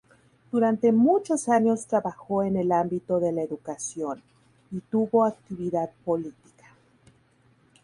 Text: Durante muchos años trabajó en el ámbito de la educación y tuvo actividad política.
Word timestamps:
Durante 0.51 0.91
muchos 0.91 1.47
años 1.47 1.85
trabajó 1.85 2.41
en 2.41 2.57
el 2.57 2.71
ámbito 2.71 3.19
de 3.19 3.31
la 3.31 3.43
educación 3.43 4.23
y 4.71 4.79
tuvo 4.79 5.25
actividad 5.25 5.91
política. 6.03 6.73